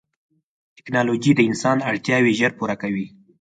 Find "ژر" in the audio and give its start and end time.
2.39-2.51